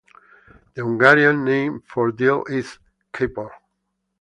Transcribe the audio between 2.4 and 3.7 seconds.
is "kapor".